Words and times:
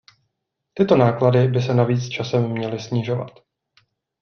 Tyto 0.73 0.95
náklady 0.97 1.47
by 1.47 1.61
se 1.61 1.73
navíc 1.73 2.09
časem 2.09 2.51
měly 2.51 2.79
snižovat. 2.79 3.31